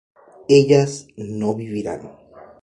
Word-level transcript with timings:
ellas 0.49 1.09
no 1.15 1.53
vivirán 1.53 2.01